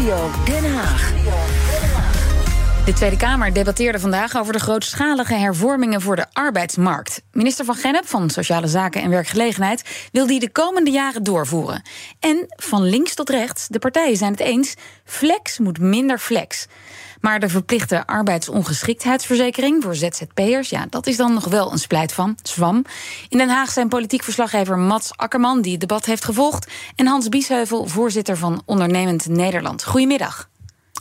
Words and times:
Den 0.00 0.74
Haag. 0.74 1.12
De 2.84 2.92
Tweede 2.92 3.16
Kamer 3.16 3.52
debatteerde 3.52 3.98
vandaag 3.98 4.36
over 4.36 4.52
de 4.52 4.58
grootschalige 4.58 5.34
hervormingen 5.34 6.00
voor 6.00 6.16
de 6.16 6.26
arbeidsmarkt. 6.32 7.22
Minister 7.32 7.64
van 7.64 7.74
Gennep 7.74 8.06
van 8.06 8.30
Sociale 8.30 8.66
Zaken 8.66 9.02
en 9.02 9.10
Werkgelegenheid 9.10 10.08
wil 10.12 10.26
die 10.26 10.40
de 10.40 10.50
komende 10.50 10.90
jaren 10.90 11.22
doorvoeren. 11.22 11.82
En 12.20 12.44
van 12.48 12.82
links 12.82 13.14
tot 13.14 13.30
rechts, 13.30 13.68
de 13.68 13.78
partijen 13.78 14.16
zijn 14.16 14.32
het 14.32 14.40
eens: 14.40 14.74
flex 15.04 15.58
moet 15.58 15.78
minder 15.78 16.18
flex. 16.18 16.66
Maar 17.20 17.40
de 17.40 17.48
verplichte 17.48 18.06
arbeidsongeschiktheidsverzekering 18.06 19.82
voor 19.82 19.94
ZZP'ers, 19.94 20.70
ja, 20.70 20.86
dat 20.90 21.06
is 21.06 21.16
dan 21.16 21.34
nog 21.34 21.44
wel 21.44 21.72
een 21.72 21.78
splijt 21.78 22.12
van 22.12 22.38
zwam. 22.42 22.84
In 23.28 23.38
Den 23.38 23.48
Haag 23.48 23.70
zijn 23.70 23.88
politiek 23.88 24.22
verslaggever 24.22 24.78
Mats 24.78 25.10
Akkerman, 25.16 25.62
die 25.62 25.72
het 25.72 25.80
debat 25.80 26.04
heeft 26.04 26.24
gevolgd, 26.24 26.70
en 26.96 27.06
Hans 27.06 27.28
Biesheuvel, 27.28 27.86
voorzitter 27.86 28.36
van 28.36 28.62
Ondernemend 28.64 29.28
Nederland. 29.28 29.84
Goedemiddag. 29.84 30.48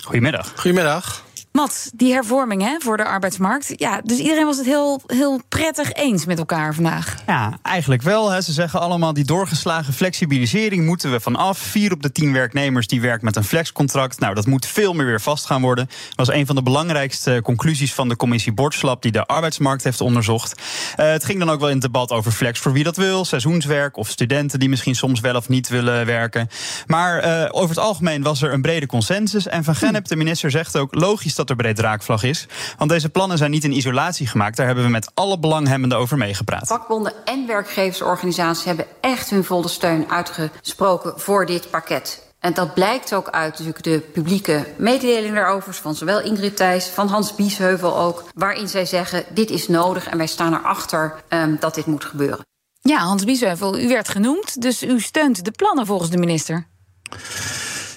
Goedemiddag. 0.04 0.54
Goedemiddag. 0.56 1.28
Mat, 1.52 1.92
die 1.96 2.14
hervorming 2.14 2.62
hè, 2.62 2.76
voor 2.80 2.98
de 2.98 3.06
arbeidsmarkt. 3.06 3.74
Ja, 3.76 4.02
dus 4.04 4.18
iedereen 4.18 4.46
was 4.46 4.58
het 4.58 4.66
heel, 4.66 5.02
heel 5.08 5.42
prettig 5.50 5.94
eens 5.94 6.26
met 6.26 6.38
elkaar 6.38 6.76
vandaag. 6.76 7.16
Ja, 7.28 7.60
eigenlijk 7.62 8.02
wel. 8.02 8.30
Hè. 8.32 8.42
Ze 8.42 8.52
zeggen 8.52 8.80
allemaal 8.80 9.14
die 9.14 9.24
doorgeslagen 9.24 9.94
flexibilisering 9.94 10.86
moeten 10.86 11.12
we 11.12 11.20
vanaf. 11.20 11.58
Vier 11.58 11.94
op 11.94 12.02
de 12.02 12.12
tien 12.12 12.34
werknemers 12.34 12.88
die 12.88 13.02
werkt 13.02 13.24
met 13.24 13.36
een 13.36 13.44
flexcontract. 13.44 14.20
Nou, 14.20 14.34
dat 14.34 14.46
moet 14.46 14.66
veel 14.66 14.94
meer 14.94 15.06
weer 15.06 15.22
vast 15.22 15.46
gaan 15.46 15.62
worden. 15.62 15.86
Dat 15.86 16.28
was 16.28 16.36
een 16.36 16.46
van 16.46 16.56
de 16.56 16.64
belangrijkste 16.64 17.40
conclusies 17.44 17.94
van 17.94 18.10
de 18.10 18.16
commissie 18.16 18.54
Bordslap 18.54 19.02
die 19.02 19.12
de 19.12 19.26
arbeidsmarkt 19.26 19.84
heeft 19.84 20.02
onderzocht. 20.02 20.62
Uh, 20.98 21.12
het 21.12 21.26
ging 21.26 21.40
dan 21.40 21.50
ook 21.50 21.60
wel 21.60 21.70
in 21.70 21.74
het 21.74 21.84
debat 21.84 22.12
over 22.12 22.32
flex 22.32 22.60
voor 22.60 22.74
wie 22.74 22.84
dat 22.84 22.98
wil. 22.98 23.26
Seizoenswerk 23.26 23.98
of 23.98 24.10
studenten 24.10 24.60
die 24.60 24.70
misschien 24.70 24.96
soms 24.96 25.20
wel 25.20 25.36
of 25.36 25.50
niet 25.50 25.68
willen 25.68 26.06
werken. 26.06 26.48
Maar 26.88 27.26
uh, 27.26 27.50
over 27.52 27.70
het 27.70 27.80
algemeen 27.80 28.24
was 28.24 28.42
er 28.42 28.54
een 28.54 28.62
brede 28.62 28.86
consensus. 28.86 29.48
En 29.48 29.64
Van 29.64 29.76
Gennep, 29.76 30.08
de 30.08 30.16
minister, 30.16 30.52
zegt 30.52 30.78
ook 30.78 30.96
logisch 30.96 31.36
dat 31.40 31.50
er 31.50 31.56
breed 31.56 31.76
draakvlag 31.76 32.24
is. 32.24 32.48
Want 32.78 32.90
deze 32.90 33.10
plannen 33.10 33.38
zijn 33.38 33.52
niet 33.52 33.64
in 33.64 33.76
isolatie 33.76 34.28
gemaakt. 34.28 34.58
Daar 34.58 34.66
hebben 34.66 34.84
we 34.84 34.90
met 34.90 35.12
alle 35.14 35.40
belanghebbenden 35.40 35.98
over 35.98 36.18
meegepraat. 36.18 36.68
Vakbonden 36.68 37.14
en 37.26 37.48
werkgeversorganisaties 37.48 38.64
hebben 38.64 38.86
echt 39.02 39.30
hun 39.30 39.44
volle 39.44 39.68
steun 39.68 40.10
uitgesproken 40.10 41.20
voor 41.20 41.46
dit 41.46 41.70
pakket. 41.70 42.28
En 42.40 42.54
dat 42.54 42.74
blijkt 42.74 43.14
ook 43.14 43.30
uit 43.30 43.52
natuurlijk 43.52 43.84
de 43.84 44.00
publieke 44.00 44.66
mededeling 44.78 45.36
daarover... 45.36 45.74
van 45.74 45.96
zowel 45.96 46.22
Ingrid 46.22 46.56
Thijs, 46.56 46.88
van 46.88 47.08
Hans 47.08 47.36
Biesheuvel 47.36 47.98
ook... 47.98 48.24
waarin 48.34 48.68
zij 48.68 48.86
zeggen, 48.86 49.26
dit 49.34 49.50
is 49.50 49.68
nodig 49.68 50.08
en 50.08 50.18
wij 50.18 50.28
staan 50.28 50.54
erachter 50.54 51.24
um, 51.30 51.58
dat 51.60 51.76
dit 51.76 51.86
moet 51.86 52.06
gebeuren. 52.06 52.46
Ja, 52.82 52.98
Hans 52.98 53.24
Biesheuvel, 53.24 53.80
u 53.80 53.88
werd 53.88 54.10
genoemd, 54.10 54.62
dus 54.62 54.84
u 54.84 55.00
steunt 55.00 55.46
de 55.46 55.52
plannen 55.52 55.86
volgens 55.86 56.10
de 56.10 56.18
minister. 56.18 56.68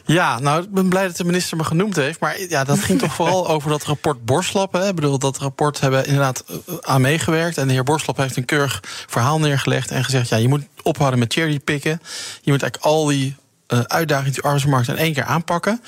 Ja, 0.05 0.39
nou, 0.39 0.63
ik 0.63 0.71
ben 0.71 0.89
blij 0.89 1.07
dat 1.07 1.17
de 1.17 1.25
minister 1.25 1.57
me 1.57 1.65
genoemd 1.65 1.97
heeft. 1.97 2.21
Maar 2.21 2.41
ja, 2.49 2.65
dat 2.65 2.79
ging 2.79 2.99
toch 2.99 3.15
vooral 3.15 3.49
over 3.55 3.71
dat 3.71 3.85
rapport 3.85 4.25
Borslap. 4.25 4.73
Hè. 4.73 4.89
Ik 4.89 4.95
bedoel, 4.95 5.19
dat 5.19 5.39
rapport 5.39 5.81
hebben 5.81 6.01
we 6.01 6.07
inderdaad 6.07 6.45
eh, 6.49 6.75
aan 6.81 7.01
meegewerkt. 7.01 7.59
En 7.59 7.67
de 7.67 7.73
heer 7.73 7.85
Borslap 7.85 8.17
heeft 8.17 8.37
een 8.37 8.45
keurig 8.45 8.81
verhaal 9.07 9.39
neergelegd 9.39 9.91
en 9.91 10.05
gezegd: 10.05 10.29
ja, 10.29 10.37
je 10.37 10.49
moet 10.49 10.65
ophouden 10.83 11.19
met 11.19 11.33
cherrypicken. 11.33 12.01
Je 12.43 12.51
moet 12.51 12.63
eigenlijk 12.63 12.85
al 12.85 13.07
die 13.07 13.37
uitdaging 13.67 14.35
die 14.35 14.43
arbeidsmarkt 14.43 14.89
in 14.89 14.97
één 14.97 15.13
keer 15.13 15.25
aanpakken. 15.25 15.81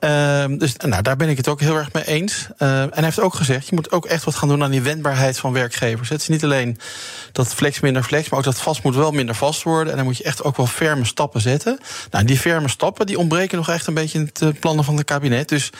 Uh, 0.00 0.44
dus 0.58 0.76
nou, 0.76 1.02
daar 1.02 1.16
ben 1.16 1.28
ik 1.28 1.36
het 1.36 1.48
ook 1.48 1.60
heel 1.60 1.76
erg 1.76 1.92
mee 1.92 2.06
eens. 2.06 2.48
Uh, 2.58 2.82
en 2.82 2.90
hij 2.92 3.04
heeft 3.04 3.20
ook 3.20 3.34
gezegd, 3.34 3.68
je 3.68 3.74
moet 3.74 3.92
ook 3.92 4.06
echt 4.06 4.24
wat 4.24 4.34
gaan 4.34 4.48
doen 4.48 4.62
aan 4.62 4.70
die 4.70 4.82
wendbaarheid 4.82 5.38
van 5.38 5.52
werkgevers. 5.52 6.08
Het 6.08 6.20
is 6.20 6.28
niet 6.28 6.44
alleen 6.44 6.78
dat 7.32 7.54
flex 7.54 7.80
minder 7.80 8.02
flex, 8.02 8.28
maar 8.28 8.38
ook 8.38 8.44
dat 8.44 8.60
vast 8.60 8.82
moet 8.82 8.94
wel 8.94 9.10
minder 9.10 9.34
vast 9.34 9.62
worden. 9.62 9.90
En 9.90 9.96
dan 9.96 10.06
moet 10.06 10.16
je 10.16 10.24
echt 10.24 10.42
ook 10.42 10.56
wel 10.56 10.66
ferme 10.66 11.04
stappen 11.04 11.40
zetten. 11.40 11.78
Nou, 12.10 12.24
die 12.24 12.38
ferme 12.38 12.68
stappen 12.68 13.06
die 13.06 13.18
ontbreken 13.18 13.56
nog 13.56 13.68
echt 13.68 13.86
een 13.86 13.94
beetje 13.94 14.18
in 14.18 14.30
het 14.38 14.60
plannen 14.60 14.84
van 14.84 14.96
het 14.96 15.04
kabinet. 15.04 15.48
Dus 15.48 15.70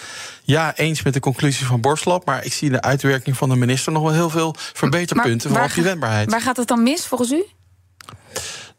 ja, 0.42 0.76
eens 0.76 1.02
met 1.02 1.14
de 1.14 1.20
conclusie 1.20 1.66
van 1.66 1.80
Borslap. 1.80 2.24
Maar 2.26 2.44
ik 2.44 2.52
zie 2.52 2.70
de 2.70 2.80
uitwerking 2.82 3.36
van 3.36 3.48
de 3.48 3.56
minister 3.56 3.92
nog 3.92 4.02
wel 4.02 4.12
heel 4.12 4.30
veel 4.30 4.54
verbeterpunten 4.58 5.50
voor 5.50 5.70
die 5.74 5.82
wendbaarheid. 5.82 6.30
Waar 6.30 6.40
gaat 6.40 6.56
het 6.56 6.68
dan 6.68 6.82
mis 6.82 7.06
volgens 7.06 7.32
u? 7.32 7.44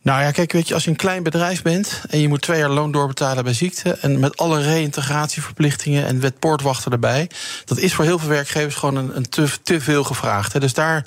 Nou 0.07 0.22
ja, 0.22 0.31
kijk, 0.31 0.51
weet 0.51 0.68
je, 0.68 0.73
als 0.73 0.84
je 0.84 0.90
een 0.90 0.95
klein 0.95 1.23
bedrijf 1.23 1.62
bent 1.62 2.01
en 2.09 2.19
je 2.19 2.28
moet 2.28 2.41
twee 2.41 2.59
jaar 2.59 2.69
loon 2.69 2.91
doorbetalen 2.91 3.44
bij 3.44 3.53
ziekte. 3.53 3.97
en 4.01 4.19
met 4.19 4.38
alle 4.38 4.62
reïntegratieverplichtingen 4.62 6.06
en 6.06 6.19
wet 6.19 6.40
poortwachten 6.40 6.91
erbij. 6.91 7.29
dat 7.66 7.78
is 7.78 7.94
voor 7.94 8.06
heel 8.06 8.19
veel 8.19 8.29
werkgevers 8.29 8.75
gewoon 8.75 8.96
een, 8.96 9.17
een 9.17 9.25
te, 9.63 9.81
veel 9.81 10.03
gevraagd. 10.03 10.53
Hè. 10.53 10.59
Dus 10.59 10.73
daar 10.73 11.06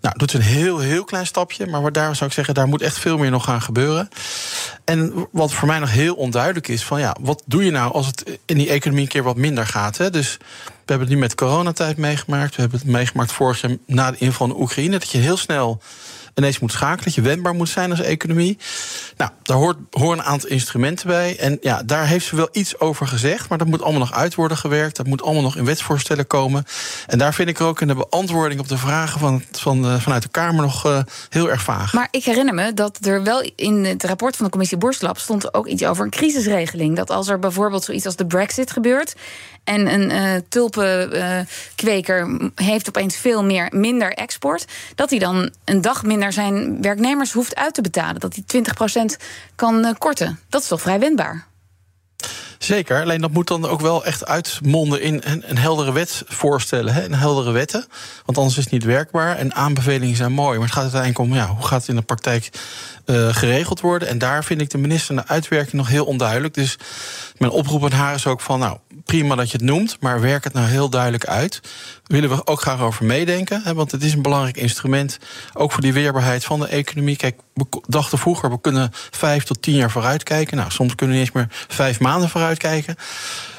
nou, 0.00 0.18
doet 0.18 0.32
een 0.32 0.40
heel, 0.40 0.78
heel 0.78 1.04
klein 1.04 1.26
stapje. 1.26 1.66
Maar 1.66 1.92
daar 1.92 2.16
zou 2.16 2.28
ik 2.28 2.34
zeggen, 2.34 2.54
daar 2.54 2.68
moet 2.68 2.82
echt 2.82 2.98
veel 2.98 3.18
meer 3.18 3.30
nog 3.30 3.44
gaan 3.44 3.62
gebeuren. 3.62 4.08
En 4.84 5.28
wat 5.32 5.52
voor 5.52 5.68
mij 5.68 5.78
nog 5.78 5.90
heel 5.90 6.14
onduidelijk 6.14 6.68
is: 6.68 6.84
van 6.84 7.00
ja, 7.00 7.16
wat 7.20 7.42
doe 7.46 7.64
je 7.64 7.70
nou 7.70 7.92
als 7.92 8.06
het 8.06 8.38
in 8.46 8.56
die 8.56 8.68
economie 8.68 9.02
een 9.02 9.08
keer 9.08 9.22
wat 9.22 9.36
minder 9.36 9.66
gaat? 9.66 9.96
Hè? 9.96 10.10
Dus 10.10 10.36
we 10.64 10.68
hebben 10.86 11.06
het 11.06 11.16
nu 11.16 11.22
met 11.22 11.34
coronatijd 11.34 11.96
meegemaakt. 11.96 12.54
We 12.54 12.60
hebben 12.60 12.78
het 12.78 12.88
meegemaakt 12.88 13.32
vorig 13.32 13.60
jaar 13.60 13.76
na 13.86 14.10
de 14.10 14.18
inval 14.18 14.46
in 14.46 14.60
Oekraïne. 14.60 14.98
Dat 14.98 15.10
je 15.10 15.18
heel 15.18 15.36
snel 15.36 15.82
ineens 16.34 16.58
moet 16.58 16.72
schakelen, 16.72 17.04
dat 17.04 17.14
je 17.14 17.20
wendbaar 17.20 17.54
moet 17.54 17.68
zijn 17.68 17.90
als 17.90 18.00
economie. 18.00 18.58
Nou, 19.16 19.30
daar 19.42 19.56
hoort, 19.56 19.76
horen 19.90 20.18
een 20.18 20.24
aantal 20.24 20.48
instrumenten 20.48 21.06
bij. 21.06 21.38
En 21.38 21.58
ja, 21.60 21.82
daar 21.82 22.06
heeft 22.06 22.26
ze 22.26 22.36
wel 22.36 22.48
iets 22.52 22.78
over 22.78 23.06
gezegd, 23.06 23.48
maar 23.48 23.58
dat 23.58 23.66
moet 23.66 23.82
allemaal 23.82 24.00
nog 24.00 24.12
uit 24.12 24.34
worden 24.34 24.56
gewerkt. 24.56 24.96
Dat 24.96 25.06
moet 25.06 25.22
allemaal 25.22 25.42
nog 25.42 25.56
in 25.56 25.64
wetsvoorstellen 25.64 26.26
komen. 26.26 26.64
En 27.06 27.18
daar 27.18 27.34
vind 27.34 27.48
ik 27.48 27.60
ook 27.60 27.80
in 27.80 27.88
de 27.88 27.94
beantwoording 27.94 28.60
op 28.60 28.68
de 28.68 28.76
vragen 28.76 29.20
van, 29.20 29.42
van, 29.52 29.84
uh, 29.84 30.00
vanuit 30.00 30.22
de 30.22 30.28
Kamer 30.28 30.62
nog 30.62 30.86
uh, 30.86 30.98
heel 31.28 31.50
erg 31.50 31.62
vaag. 31.62 31.92
Maar 31.92 32.08
ik 32.10 32.24
herinner 32.24 32.54
me 32.54 32.74
dat 32.74 33.06
er 33.06 33.22
wel 33.22 33.50
in 33.56 33.84
het 33.84 34.04
rapport 34.04 34.36
van 34.36 34.44
de 34.44 34.50
commissie 34.50 34.78
Borstlab 34.78 35.18
stond 35.18 35.54
ook 35.54 35.66
iets 35.66 35.84
over 35.84 36.04
een 36.04 36.10
crisisregeling. 36.10 36.96
Dat 36.96 37.10
als 37.10 37.28
er 37.28 37.38
bijvoorbeeld 37.38 37.84
zoiets 37.84 38.06
als 38.06 38.16
de 38.16 38.26
Brexit 38.26 38.70
gebeurt 38.70 39.14
en 39.64 39.92
een 39.92 40.10
uh, 40.10 40.40
tulpenkweker 40.48 42.50
heeft 42.54 42.88
opeens 42.88 43.16
veel 43.16 43.44
meer, 43.44 43.68
minder 43.70 44.12
export, 44.12 44.64
dat 44.94 45.10
hij 45.10 45.18
dan 45.18 45.50
een 45.64 45.80
dag 45.80 46.02
minder 46.02 46.21
zijn 46.30 46.82
werknemers 46.82 47.32
hoeft 47.32 47.54
uit 47.54 47.74
te 47.74 47.80
betalen. 47.80 48.20
Dat 48.20 48.34
hij 48.34 48.62
20% 49.12 49.22
kan 49.54 49.84
uh, 49.84 49.90
korten. 49.98 50.38
Dat 50.48 50.62
is 50.62 50.68
toch 50.68 50.80
vrij 50.80 50.98
wendbaar? 50.98 51.46
Zeker, 52.64 53.00
alleen 53.00 53.20
dat 53.20 53.32
moet 53.32 53.46
dan 53.46 53.66
ook 53.66 53.80
wel 53.80 54.04
echt 54.04 54.26
uitmonden 54.26 55.02
in 55.02 55.20
een, 55.24 55.44
een 55.46 55.58
heldere 55.58 55.92
wet 55.92 56.22
voorstellen, 56.26 56.94
hè, 56.94 57.04
een 57.04 57.14
heldere 57.14 57.50
wetten. 57.50 57.86
Want 58.24 58.38
anders 58.38 58.56
is 58.56 58.64
het 58.64 58.72
niet 58.72 58.84
werkbaar. 58.84 59.36
En 59.36 59.54
aanbevelingen 59.54 60.16
zijn 60.16 60.32
mooi, 60.32 60.58
maar 60.58 60.66
het 60.66 60.74
gaat 60.74 60.82
uiteindelijk 60.82 61.20
om 61.20 61.34
ja, 61.34 61.46
hoe 61.46 61.66
gaat 61.66 61.80
het 61.80 61.88
in 61.88 61.96
de 61.96 62.02
praktijk 62.02 62.50
uh, 63.06 63.34
geregeld 63.34 63.80
worden. 63.80 64.08
En 64.08 64.18
daar 64.18 64.44
vind 64.44 64.60
ik 64.60 64.70
de 64.70 64.78
minister 64.78 65.14
de 65.14 65.26
uitwerking 65.26 65.72
nog 65.72 65.88
heel 65.88 66.04
onduidelijk. 66.04 66.54
Dus 66.54 66.78
mijn 67.38 67.52
oproep 67.52 67.84
aan 67.84 67.92
haar 67.92 68.14
is 68.14 68.26
ook 68.26 68.40
van, 68.40 68.58
nou, 68.58 68.78
prima 69.04 69.34
dat 69.34 69.50
je 69.50 69.56
het 69.56 69.66
noemt, 69.66 69.96
maar 70.00 70.20
werk 70.20 70.44
het 70.44 70.52
nou 70.52 70.66
heel 70.66 70.88
duidelijk 70.88 71.26
uit. 71.26 71.60
willen 72.06 72.30
we 72.30 72.46
ook 72.46 72.60
graag 72.60 72.80
over 72.80 73.04
meedenken, 73.04 73.60
hè, 73.64 73.74
want 73.74 73.90
het 73.90 74.02
is 74.02 74.12
een 74.12 74.22
belangrijk 74.22 74.56
instrument, 74.56 75.18
ook 75.52 75.72
voor 75.72 75.82
die 75.82 75.92
weerbaarheid 75.92 76.44
van 76.44 76.60
de 76.60 76.66
economie. 76.66 77.16
Kijk, 77.16 77.40
we 77.54 77.64
dachten 77.86 78.18
vroeger, 78.18 78.50
we 78.50 78.60
kunnen 78.60 78.90
vijf 79.10 79.44
tot 79.44 79.62
tien 79.62 79.74
jaar 79.74 79.90
vooruitkijken. 79.90 80.56
Nou, 80.56 80.70
soms 80.70 80.94
kunnen 80.94 81.16
we 81.16 81.22
niet 81.22 81.34
eens 81.34 81.44
meer 81.44 81.56
vijf 81.68 82.00
maanden 82.00 82.28
vooruitkijken. 82.60 82.96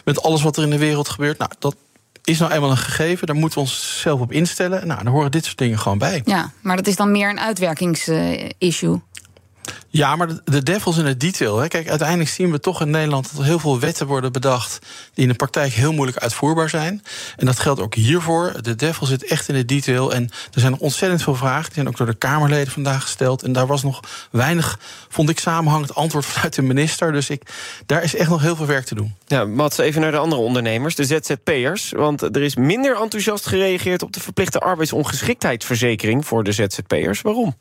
Met 0.05 0.23
alles 0.23 0.41
wat 0.41 0.57
er 0.57 0.63
in 0.63 0.69
de 0.69 0.77
wereld 0.77 1.09
gebeurt. 1.09 1.37
Nou, 1.37 1.51
dat 1.59 1.75
is 2.23 2.39
nou 2.39 2.51
eenmaal 2.51 2.71
een 2.71 2.77
gegeven, 2.77 3.27
daar 3.27 3.35
moeten 3.35 3.59
we 3.59 3.65
ons 3.65 3.99
zelf 4.01 4.19
op 4.19 4.31
instellen. 4.31 4.87
Nou, 4.87 5.03
daar 5.03 5.13
horen 5.13 5.31
dit 5.31 5.45
soort 5.45 5.57
dingen 5.57 5.79
gewoon 5.79 5.97
bij. 5.97 6.21
Ja, 6.25 6.51
maar 6.61 6.75
dat 6.75 6.87
is 6.87 6.95
dan 6.95 7.11
meer 7.11 7.29
een 7.29 7.39
uitwerkingsissue. 7.39 9.01
Ja, 9.95 10.15
maar 10.15 10.27
de 10.43 10.63
devils 10.63 10.97
in 10.97 11.05
het 11.05 11.19
detail. 11.19 11.57
Hè. 11.57 11.67
Kijk, 11.67 11.89
uiteindelijk 11.89 12.29
zien 12.29 12.51
we 12.51 12.59
toch 12.59 12.81
in 12.81 12.89
Nederland 12.89 13.29
dat 13.31 13.39
er 13.39 13.45
heel 13.45 13.59
veel 13.59 13.79
wetten 13.79 14.07
worden 14.07 14.31
bedacht 14.31 14.79
die 15.13 15.23
in 15.23 15.29
de 15.29 15.35
praktijk 15.35 15.73
heel 15.73 15.93
moeilijk 15.93 16.17
uitvoerbaar 16.17 16.69
zijn. 16.69 17.03
En 17.37 17.45
dat 17.45 17.59
geldt 17.59 17.81
ook 17.81 17.95
hiervoor. 17.95 18.61
De 18.61 18.75
devil 18.75 19.07
zit 19.07 19.25
echt 19.25 19.49
in 19.49 19.55
het 19.55 19.67
detail. 19.67 20.13
En 20.13 20.29
er 20.53 20.59
zijn 20.59 20.77
ontzettend 20.77 21.23
veel 21.23 21.35
vragen. 21.35 21.63
Die 21.63 21.73
zijn 21.73 21.87
ook 21.87 21.97
door 21.97 22.05
de 22.05 22.13
Kamerleden 22.13 22.73
vandaag 22.73 23.01
gesteld. 23.01 23.43
En 23.43 23.53
daar 23.53 23.67
was 23.67 23.83
nog 23.83 23.99
weinig, 24.31 24.79
vond 25.09 25.29
ik, 25.29 25.39
samenhangend 25.39 25.95
antwoord 25.95 26.25
vanuit 26.25 26.55
de 26.55 26.61
minister. 26.61 27.11
Dus 27.11 27.29
ik, 27.29 27.41
daar 27.85 28.03
is 28.03 28.15
echt 28.15 28.29
nog 28.29 28.41
heel 28.41 28.55
veel 28.55 28.65
werk 28.65 28.85
te 28.85 28.95
doen. 28.95 29.15
Ja, 29.27 29.45
Mats, 29.45 29.77
even 29.77 30.01
naar 30.01 30.11
de 30.11 30.17
andere 30.17 30.41
ondernemers, 30.41 30.95
de 30.95 31.05
ZZP'ers. 31.05 31.91
Want 31.91 32.21
er 32.21 32.41
is 32.41 32.55
minder 32.55 33.01
enthousiast 33.01 33.45
gereageerd 33.45 34.03
op 34.03 34.13
de 34.13 34.19
verplichte 34.19 34.59
arbeidsongeschiktheidsverzekering 34.59 36.25
voor 36.25 36.43
de 36.43 36.51
ZZP'ers. 36.51 37.21
Waarom? 37.21 37.55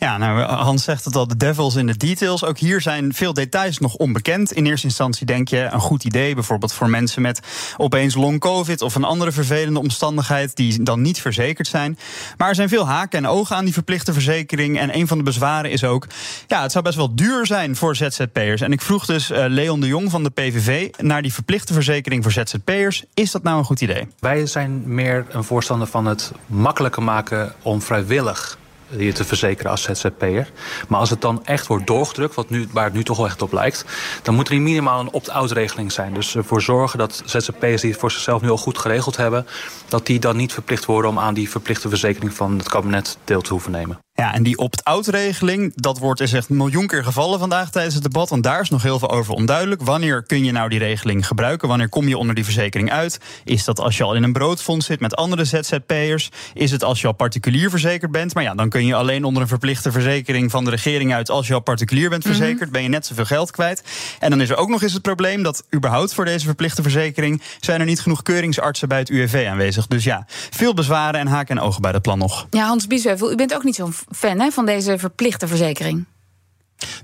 Ja, 0.00 0.18
nou, 0.18 0.40
Hans 0.40 0.84
zegt 0.84 1.04
het 1.04 1.16
al, 1.16 1.28
de 1.28 1.36
devils 1.36 1.74
in 1.74 1.86
de 1.86 1.96
details. 1.96 2.44
Ook 2.44 2.58
hier 2.58 2.80
zijn 2.80 3.14
veel 3.14 3.32
details 3.32 3.78
nog 3.78 3.94
onbekend. 3.94 4.52
In 4.52 4.66
eerste 4.66 4.86
instantie 4.86 5.26
denk 5.26 5.48
je 5.48 5.68
een 5.70 5.80
goed 5.80 6.04
idee, 6.04 6.34
bijvoorbeeld 6.34 6.72
voor 6.72 6.90
mensen 6.90 7.22
met 7.22 7.40
opeens 7.76 8.14
long 8.14 8.40
covid 8.40 8.82
of 8.82 8.94
een 8.94 9.04
andere 9.04 9.32
vervelende 9.32 9.78
omstandigheid 9.78 10.56
die 10.56 10.82
dan 10.82 11.00
niet 11.00 11.20
verzekerd 11.20 11.66
zijn. 11.66 11.98
Maar 12.36 12.48
er 12.48 12.54
zijn 12.54 12.68
veel 12.68 12.86
haken 12.86 13.18
en 13.18 13.26
ogen 13.26 13.56
aan 13.56 13.64
die 13.64 13.72
verplichte 13.72 14.12
verzekering. 14.12 14.78
En 14.78 14.96
een 14.96 15.06
van 15.06 15.18
de 15.18 15.24
bezwaren 15.24 15.70
is 15.70 15.84
ook, 15.84 16.06
ja, 16.46 16.62
het 16.62 16.72
zou 16.72 16.84
best 16.84 16.96
wel 16.96 17.14
duur 17.14 17.46
zijn 17.46 17.76
voor 17.76 17.96
ZZP'ers. 17.96 18.60
En 18.60 18.72
ik 18.72 18.80
vroeg 18.80 19.06
dus 19.06 19.30
uh, 19.30 19.44
Leon 19.48 19.80
de 19.80 19.86
Jong 19.86 20.10
van 20.10 20.22
de 20.22 20.30
PVV 20.30 20.90
naar 20.98 21.22
die 21.22 21.32
verplichte 21.32 21.72
verzekering 21.72 22.22
voor 22.22 22.32
ZZP'ers. 22.32 23.04
Is 23.14 23.30
dat 23.30 23.42
nou 23.42 23.58
een 23.58 23.64
goed 23.64 23.80
idee? 23.80 24.08
Wij 24.18 24.46
zijn 24.46 24.94
meer 24.94 25.26
een 25.28 25.44
voorstander 25.44 25.86
van 25.88 26.06
het 26.06 26.32
makkelijker 26.46 27.02
maken 27.02 27.54
om 27.62 27.82
vrijwillig 27.82 28.58
je 28.96 29.12
te 29.12 29.24
verzekeren 29.24 29.70
als 29.70 29.82
ZZP'er. 29.82 30.50
Maar 30.88 31.00
als 31.00 31.10
het 31.10 31.20
dan 31.20 31.44
echt 31.44 31.66
wordt 31.66 31.86
doorgedrukt, 31.86 32.34
wat 32.34 32.50
nu, 32.50 32.68
waar 32.72 32.84
het 32.84 32.92
nu 32.92 33.04
toch 33.04 33.16
wel 33.16 33.26
echt 33.26 33.42
op 33.42 33.52
lijkt... 33.52 33.84
dan 34.22 34.34
moet 34.34 34.48
er 34.48 34.60
minimaal 34.60 35.00
een 35.00 35.12
opt-out 35.12 35.50
regeling 35.50 35.92
zijn. 35.92 36.14
Dus 36.14 36.36
ervoor 36.36 36.62
zorgen 36.62 36.98
dat 36.98 37.22
ZZP'ers 37.24 37.80
die 37.80 37.90
het 37.90 38.00
voor 38.00 38.10
zichzelf 38.10 38.42
nu 38.42 38.50
al 38.50 38.56
goed 38.56 38.78
geregeld 38.78 39.16
hebben... 39.16 39.46
dat 39.88 40.06
die 40.06 40.18
dan 40.18 40.36
niet 40.36 40.52
verplicht 40.52 40.84
worden 40.84 41.10
om 41.10 41.18
aan 41.18 41.34
die 41.34 41.50
verplichte 41.50 41.88
verzekering 41.88 42.34
van 42.34 42.58
het 42.58 42.68
kabinet 42.68 43.18
deel 43.24 43.40
te 43.40 43.52
hoeven 43.52 43.72
nemen. 43.72 43.98
Ja, 44.18 44.34
en 44.34 44.42
die 44.42 44.58
opt-out-regeling, 44.58 45.72
dat 45.74 45.98
wordt 45.98 46.20
is 46.20 46.32
echt 46.32 46.48
een 46.48 46.56
miljoen 46.56 46.86
keer 46.86 47.04
gevallen 47.04 47.38
vandaag 47.38 47.70
tijdens 47.70 47.94
het 47.94 48.02
debat. 48.02 48.28
Want 48.28 48.42
daar 48.42 48.60
is 48.60 48.70
nog 48.70 48.82
heel 48.82 48.98
veel 48.98 49.10
over 49.10 49.34
onduidelijk. 49.34 49.82
Wanneer 49.82 50.22
kun 50.22 50.44
je 50.44 50.52
nou 50.52 50.68
die 50.68 50.78
regeling 50.78 51.26
gebruiken? 51.26 51.68
Wanneer 51.68 51.88
kom 51.88 52.08
je 52.08 52.18
onder 52.18 52.34
die 52.34 52.44
verzekering 52.44 52.92
uit? 52.92 53.20
Is 53.44 53.64
dat 53.64 53.80
als 53.80 53.96
je 53.96 54.04
al 54.04 54.14
in 54.14 54.22
een 54.22 54.32
broodfonds 54.32 54.86
zit 54.86 55.00
met 55.00 55.16
andere 55.16 55.44
ZZP'ers? 55.44 56.30
Is 56.54 56.70
het 56.70 56.84
als 56.84 57.00
je 57.00 57.06
al 57.06 57.12
particulier 57.12 57.70
verzekerd 57.70 58.10
bent? 58.10 58.34
Maar 58.34 58.42
ja, 58.42 58.54
dan 58.54 58.68
kun 58.68 58.86
je 58.86 58.94
alleen 58.94 59.24
onder 59.24 59.42
een 59.42 59.48
verplichte 59.48 59.92
verzekering 59.92 60.50
van 60.50 60.64
de 60.64 60.70
regering 60.70 61.14
uit. 61.14 61.30
Als 61.30 61.46
je 61.46 61.54
al 61.54 61.60
particulier 61.60 62.10
bent 62.10 62.24
verzekerd, 62.24 62.70
ben 62.70 62.82
je 62.82 62.88
net 62.88 63.06
zoveel 63.06 63.24
geld 63.24 63.50
kwijt. 63.50 63.82
En 64.18 64.30
dan 64.30 64.40
is 64.40 64.50
er 64.50 64.56
ook 64.56 64.68
nog 64.68 64.82
eens 64.82 64.92
het 64.92 65.02
probleem 65.02 65.42
dat 65.42 65.64
überhaupt 65.74 66.14
voor 66.14 66.24
deze 66.24 66.46
verplichte 66.46 66.82
verzekering 66.82 67.42
zijn 67.60 67.80
er 67.80 67.86
niet 67.86 68.00
genoeg 68.00 68.22
keuringsartsen 68.22 68.88
bij 68.88 68.98
het 68.98 69.08
UWV 69.08 69.46
aanwezig. 69.50 69.86
Dus 69.86 70.04
ja, 70.04 70.26
veel 70.50 70.74
bezwaren 70.74 71.20
en 71.20 71.26
haken 71.26 71.56
en 71.58 71.62
ogen 71.62 71.82
bij 71.82 71.92
dat 71.92 72.02
plan 72.02 72.18
nog. 72.18 72.46
Ja, 72.50 72.66
Hans 72.66 72.86
Biesheuvel, 72.86 73.32
u 73.32 73.34
bent 73.34 73.54
ook 73.54 73.64
niet 73.64 73.74
zo'n 73.74 73.94
fan 74.10 74.40
hè, 74.40 74.50
van 74.50 74.66
deze 74.66 74.98
verplichte 74.98 75.48
verzekering. 75.48 76.06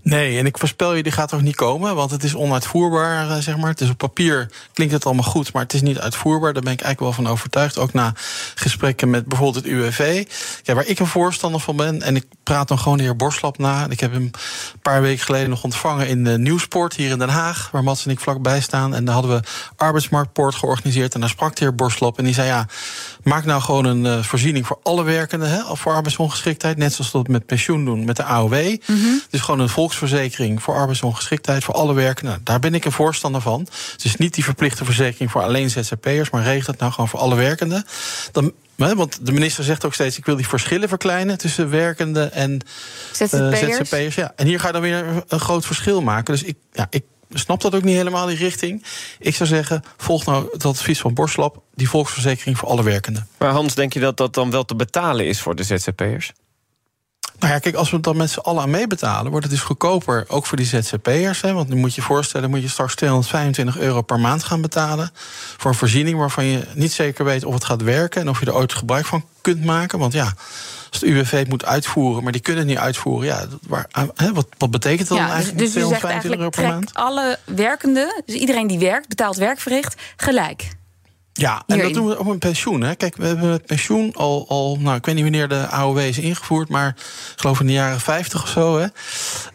Nee, 0.03 0.39
en 0.39 0.47
ik 0.47 0.59
voorspel 0.59 0.95
je, 0.95 1.03
die 1.03 1.13
gaat 1.13 1.33
ook 1.33 1.41
niet 1.41 1.57
komen, 1.57 1.95
want 1.95 2.11
het 2.11 2.25
is 2.25 2.35
onuitvoerbaar, 2.35 3.31
eh, 3.31 3.37
zeg 3.37 3.57
maar. 3.57 3.71
Het 3.71 3.81
is 3.81 3.91
op 3.91 3.99
papier, 3.99 4.51
klinkt 4.73 4.95
het 4.95 5.05
allemaal 5.05 5.25
goed, 5.25 5.53
maar 5.53 5.63
het 5.63 5.73
is 5.73 5.83
niet 5.83 5.99
uitvoerbaar. 5.99 6.53
Daar 6.53 6.63
ben 6.63 6.73
ik 6.73 6.81
eigenlijk 6.81 7.17
wel 7.17 7.25
van 7.25 7.33
overtuigd, 7.33 7.79
ook 7.79 7.93
na 7.93 8.13
gesprekken 8.55 9.11
met 9.11 9.27
bijvoorbeeld 9.27 9.65
het 9.65 9.73
UWV. 9.73 10.27
Waar 10.65 10.87
ik 10.87 10.99
een 10.99 11.07
voorstander 11.07 11.61
van 11.61 11.77
ben, 11.77 12.03
en 12.03 12.17
ik 12.17 12.25
praat 12.43 12.69
dan 12.69 12.79
gewoon 12.79 12.99
de 12.99 13.05
heer 13.05 13.17
Borslap 13.17 13.59
na. 13.59 13.87
Ik 13.89 14.01
heb 14.01 14.13
hem 14.13 14.23
een 14.23 14.81
paar 14.83 15.03
weken 15.03 15.25
geleden 15.25 15.51
nog 15.51 15.65
ontvangen 15.65 16.09
in 16.09 16.25
de 16.25 16.39
Nieuwsport 16.39 16.95
hier 16.95 17.11
in 17.11 17.19
Den 17.19 17.29
Haag, 17.29 17.69
waar 17.73 17.85
Mats 17.85 18.05
en 18.05 18.11
ik 18.11 18.21
vlakbij 18.21 18.61
staan. 18.61 18.95
En 18.95 19.05
daar 19.05 19.15
hadden 19.15 19.41
we 19.41 19.47
arbeidsmarktpoort 19.77 20.55
georganiseerd 20.55 21.15
en 21.15 21.21
daar 21.21 21.29
sprak 21.29 21.57
de 21.57 21.65
heer 21.65 21.75
Borslap 21.75 22.19
en 22.19 22.25
die 22.25 22.35
zei, 22.35 22.47
ja, 22.47 22.67
maak 23.25 23.45
nou 23.45 23.63
gewoon 23.63 23.85
een 23.85 24.05
uh, 24.05 24.23
voorziening 24.23 24.67
voor 24.67 24.79
alle 24.83 25.03
werkenden, 25.03 25.51
hè, 25.51 25.77
voor 25.77 25.93
arbeidsongeschiktheid, 25.93 26.77
net 26.77 26.93
zoals 26.93 27.13
we 27.13 27.19
dat 27.19 27.29
met 27.29 27.47
pensioen 27.47 27.85
doen, 27.85 28.05
met 28.05 28.17
de 28.17 28.25
AOW. 28.25 28.77
Dus 29.31 29.41
gewoon 29.41 29.61
een 29.61 29.69
volksverzekering 29.69 30.63
voor 30.63 30.75
arbeidsongeschiktheid 30.75 31.65
voor 31.65 31.75
alle 31.75 31.95
werkenden. 31.95 32.33
Nou, 32.33 32.45
daar 32.45 32.59
ben 32.59 32.75
ik 32.75 32.85
een 32.85 32.93
voorstander 32.93 33.41
van. 33.41 33.61
Het 33.93 34.05
is 34.05 34.17
niet 34.17 34.35
die 34.35 34.45
verplichte 34.45 34.85
verzekering 34.85 35.31
voor 35.31 35.43
alleen 35.43 35.71
ZZP'ers, 35.71 36.31
maar 36.31 36.43
regelt 36.43 36.67
het 36.67 36.79
nou 36.79 36.93
gewoon 36.93 37.09
voor 37.09 37.21
alle 37.21 37.35
werkenden. 37.35 37.87
Dan 38.33 38.53
want 38.77 39.27
de 39.27 39.33
minister 39.33 39.65
zegt 39.65 39.85
ook 39.85 39.95
steeds: 39.95 40.19
ik 40.19 40.25
wil 40.25 40.37
die 40.37 40.49
verschillen 40.49 40.89
verkleinen 40.89 41.39
tussen 41.39 41.71
werkenden 41.71 42.33
en 42.33 42.61
ZZP'ers. 43.13 43.63
Uh, 43.63 43.75
ZZP'ers 43.75 44.15
ja. 44.15 44.33
En 44.37 44.47
hier 44.47 44.61
ga 44.61 44.67
je 44.67 44.73
dan 44.73 44.83
weer 44.83 45.25
een 45.29 45.41
groot 45.41 45.67
verschil 45.67 46.03
maken. 46.03 46.35
Dus 46.35 46.43
ik, 46.43 46.57
ja, 46.73 46.87
ik 46.91 47.05
snap 47.39 47.61
dat 47.61 47.75
ook 47.75 47.83
niet 47.83 47.97
helemaal, 47.97 48.27
die 48.27 48.37
richting. 48.37 48.85
Ik 49.19 49.35
zou 49.35 49.49
zeggen: 49.49 49.83
volg 49.97 50.25
nou 50.25 50.49
het 50.53 50.65
advies 50.65 51.01
van 51.01 51.15
Borslap, 51.15 51.63
die 51.75 51.89
volksverzekering 51.89 52.59
voor 52.59 52.69
alle 52.69 52.83
werkenden. 52.83 53.29
Maar 53.39 53.51
Hans, 53.51 53.75
denk 53.75 53.93
je 53.93 54.01
dat 54.01 54.17
dat 54.17 54.35
dan 54.35 54.51
wel 54.51 54.65
te 54.65 54.75
betalen 54.75 55.27
is 55.27 55.41
voor 55.41 55.55
de 55.55 55.63
ZZP'ers? 55.63 56.33
Nou 57.39 57.53
ja, 57.53 57.59
kijk, 57.59 57.75
als 57.75 57.91
we 57.91 57.97
het 57.97 58.05
dan 58.05 58.17
met 58.17 58.31
z'n 58.31 58.39
allen 58.39 58.63
aan 58.63 58.71
meebetalen, 58.71 59.31
wordt 59.31 59.47
het 59.47 59.55
dus 59.55 59.65
goedkoper, 59.65 60.25
ook 60.29 60.47
voor 60.47 60.57
die 60.57 60.67
ZZP'ers. 60.67 61.41
Hè, 61.41 61.53
want 61.53 61.69
nu 61.69 61.77
moet 61.77 61.95
je 61.95 62.01
je 62.01 62.07
voorstellen, 62.07 62.51
moet 62.51 62.63
je 62.63 62.69
straks 62.69 62.95
225 62.95 63.79
euro 63.79 64.03
per 64.03 64.21
maand 64.21 64.45
gaan 64.45 64.61
betalen. 64.61 65.11
Voor 65.57 65.71
een 65.71 65.77
voorziening 65.77 66.19
waarvan 66.19 66.45
je 66.45 66.65
niet 66.75 66.93
zeker 66.93 67.25
weet 67.25 67.45
of 67.45 67.55
het 67.55 67.65
gaat 67.65 67.83
werken 67.83 68.21
en 68.21 68.29
of 68.29 68.41
je 68.41 68.47
er 68.47 68.55
ooit 68.55 68.73
gebruik 68.73 69.07
van 69.07 69.25
kunt 69.41 69.65
maken. 69.65 69.99
Want 69.99 70.13
ja, 70.13 70.35
als 70.95 71.03
de 71.03 71.09
UWV 71.11 71.31
het 71.31 71.49
moet 71.49 71.65
uitvoeren, 71.65 72.23
maar 72.23 72.33
die 72.33 72.41
kunnen 72.41 72.63
het 72.63 72.71
niet 72.71 72.81
uitvoeren, 72.83 73.27
ja, 73.27 73.47
waar, 73.69 73.87
hè, 74.15 74.33
wat, 74.33 74.47
wat 74.59 74.71
betekent 74.71 75.09
dat 75.09 75.19
Ja, 75.19 75.27
dan 75.27 75.37
dus, 75.37 75.45
eigenlijk? 75.45 75.75
dus 75.75 75.83
u 75.83 75.89
zegt 75.89 76.01
225 76.01 76.31
euro 76.31 76.51
eigenlijk, 76.51 76.55
per 76.55 76.69
maand? 76.69 76.95
alle 76.95 77.39
werkenden, 77.57 78.23
dus 78.27 78.35
iedereen 78.35 78.67
die 78.67 78.79
werkt, 78.79 79.09
betaalt 79.09 79.37
werk 79.37 79.61
verricht, 79.61 80.03
gelijk. 80.17 80.69
Ja, 81.33 81.63
en 81.67 81.75
Hierin. 81.75 81.93
dat 81.93 82.03
doen 82.03 82.11
we 82.11 82.19
ook 82.19 82.27
met 82.27 82.39
pensioen. 82.39 82.81
Hè. 82.83 82.95
Kijk, 82.95 83.17
we 83.17 83.27
hebben 83.27 83.49
met 83.49 83.67
pensioen 83.67 84.13
al, 84.13 84.45
al, 84.49 84.77
nou, 84.81 84.97
ik 84.97 85.07
weet 85.07 85.15
niet 85.15 85.25
wanneer 85.25 85.49
de 85.49 85.67
AOW 85.67 85.99
is 85.99 86.19
ingevoerd, 86.19 86.69
maar 86.69 86.89
ik 86.89 87.41
geloof 87.41 87.61
in 87.61 87.67
de 87.67 87.73
jaren 87.73 88.01
50 88.01 88.43
of 88.43 88.49
zo. 88.49 88.79
Hè. 88.79 88.87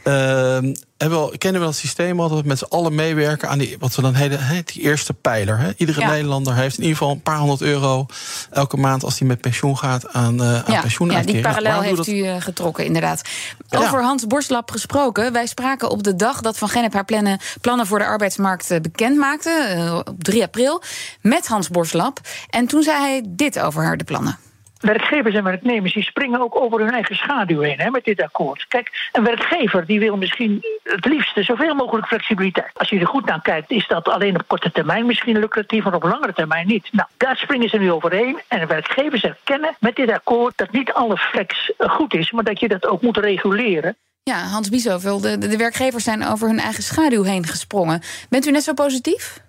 Ehm, 0.04 0.74
hebben 1.00 1.20
we 1.20 1.26
al, 1.26 1.34
kennen 1.38 1.62
we 1.62 1.68
dat 1.68 1.76
systeem 1.76 2.20
al 2.20 2.30
dat 2.30 2.42
we 2.42 2.48
met 2.48 2.58
z'n 2.58 2.66
allen 2.70 2.96
meewerken 2.96 3.50
aan 3.50 3.58
die, 3.58 3.76
wat 3.80 3.96
we 3.96 4.02
dan 4.02 4.14
heden, 4.14 4.40
die 4.66 4.82
eerste 4.82 5.14
pijler. 5.14 5.74
Iedere 5.78 6.00
Ja. 6.00 6.10
Nederlander 6.10 6.56
heeft 6.56 6.78
in 6.78 6.84
ieder 6.84 6.98
geval 6.98 7.14
een 7.14 7.22
paar 7.22 7.38
honderd 7.38 7.62
euro 7.62 8.06
elke 8.52 8.78
maand 8.78 9.04
als 9.04 9.20
hij 9.20 9.28
met 9.28 9.42
pensioen 9.42 9.78
gaat 9.78 10.14
aan, 10.14 10.42
eh 10.42 10.64
aan 10.64 11.10
Ja, 11.10 11.22
die 11.22 11.42
parallel 11.42 11.82
heeft 11.82 11.96
dat? 11.98 12.08
u 12.08 12.24
eh, 12.24 12.36
getrokken, 12.42 12.86
inderdaad. 12.86 13.22
Ja. 13.68 13.80
Over 13.80 14.04
Hans 14.04 14.28
Borstlap 14.28 14.72
gesproken. 14.72 15.34
Wij 15.34 15.46
spraken 15.46 15.90
op 15.90 16.04
de 16.04 16.16
dag 16.16 16.42
dat 16.42 16.58
Van 16.58 16.70
Gennep 16.70 16.94
haar 16.94 17.06
plannen, 17.06 17.40
plannen 17.62 17.88
voor 17.88 18.00
de 18.00 18.06
arbeidsmarkt 18.06 18.72
eh, 18.72 18.80
bekend 18.82 19.18
maakte, 19.18 20.04
op 20.08 20.24
3 20.24 20.44
april, 20.44 20.82
met 21.22 21.48
Hans 21.48 21.70
Borstlap. 21.70 22.20
En 22.50 22.66
toen 22.68 22.84
zei 22.84 22.98
hij 23.02 23.24
dit 23.28 23.60
over 23.60 23.84
haar 23.84 23.98
de 23.98 24.04
plannen. 24.04 24.38
Werkgevers 24.80 25.36
en 25.36 25.44
werknemers 25.44 25.94
die 25.94 26.04
springen 26.04 26.42
ook 26.42 26.56
over 26.56 26.80
hun 26.80 26.92
eigen 26.92 27.16
schaduw 27.16 27.62
heen 27.62 27.80
hè, 27.80 27.90
met 27.90 28.04
dit 28.04 28.22
akkoord. 28.22 28.66
Kijk, 28.68 29.10
een 29.12 29.24
werkgever 29.24 29.86
die 29.86 30.00
wil 30.00 30.18
misschien 30.18 30.64
het 30.84 31.06
liefste 31.06 31.44
zoveel 31.44 31.76
mogelijk 31.76 32.08
flexibiliteit. 32.08 32.72
Als 32.74 32.90
je 32.90 33.00
er 33.00 33.08
goed 33.08 33.26
naar 33.26 33.42
kijkt, 33.42 33.72
is 33.72 33.88
dat 33.88 34.08
alleen 34.08 34.36
op 34.36 34.48
korte 34.48 34.72
termijn 34.72 35.06
misschien 35.06 35.40
lucratief, 35.40 35.84
maar 35.84 35.96
op 35.96 36.04
langere 36.04 36.34
termijn 36.34 36.68
niet. 36.68 36.88
Nou, 36.92 37.08
daar 37.18 37.38
springen 37.38 37.70
ze 37.70 37.78
nu 37.78 37.92
overheen. 37.92 38.42
En 38.48 38.68
werkgevers 38.68 39.24
erkennen 39.24 39.76
met 39.80 39.96
dit 39.96 40.12
akkoord 40.12 40.58
dat 40.58 40.72
niet 40.72 40.94
alle 40.94 41.18
flex 41.18 41.74
eh, 41.78 41.90
goed 41.90 42.14
is, 42.14 42.32
maar 42.32 42.44
dat 42.44 42.60
je 42.60 42.68
dat 42.68 42.88
ook 42.88 43.02
moet 43.02 43.18
reguleren. 43.18 43.96
Ja, 44.24 44.44
Hans 44.44 44.70
de, 44.70 45.38
de 45.38 45.58
werkgevers 45.58 46.04
zijn 46.04 46.28
over 46.28 46.48
hun 46.48 46.60
eigen 46.60 46.84
schaduw 46.84 47.24
heen 47.24 47.46
gesprongen. 47.46 48.02
Bent 48.30 48.46
u 48.46 48.52
net 48.52 48.64
zo 48.64 48.74
positief? 48.74 49.42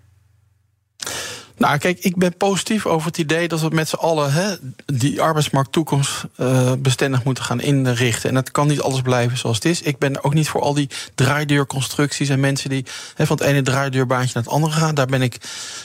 Nou, 1.60 1.78
kijk, 1.78 1.98
ik 1.98 2.16
ben 2.16 2.36
positief 2.36 2.86
over 2.86 3.06
het 3.06 3.18
idee 3.18 3.48
dat 3.48 3.60
we 3.60 3.68
met 3.72 3.88
z'n 3.88 3.96
allen 3.96 4.32
hè, 4.32 4.54
die 4.86 5.20
arbeidsmarkt 5.20 5.72
toekomst 5.72 6.24
eh, 6.36 6.72
bestendig 6.78 7.24
moeten 7.24 7.44
gaan 7.44 7.60
inrichten. 7.60 8.30
En 8.30 8.36
het 8.36 8.50
kan 8.50 8.68
niet 8.68 8.80
alles 8.80 9.00
blijven 9.00 9.38
zoals 9.38 9.56
het 9.56 9.64
is. 9.64 9.82
Ik 9.82 9.98
ben 9.98 10.24
ook 10.24 10.34
niet 10.34 10.48
voor 10.48 10.60
al 10.60 10.74
die 10.74 10.88
draaideurconstructies 11.14 12.28
en 12.28 12.40
mensen 12.40 12.70
die 12.70 12.84
hè, 13.14 13.26
van 13.26 13.36
het 13.36 13.46
ene 13.46 13.62
draaideurbaantje 13.62 14.30
naar 14.34 14.42
het 14.42 14.52
andere 14.52 14.72
gaan. 14.72 14.94
Daar 14.94 15.06
ben 15.06 15.22
ik 15.22 15.36